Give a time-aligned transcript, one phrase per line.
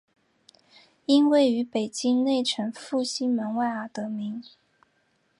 [1.05, 4.41] 因位于北京内城复兴门外而得名。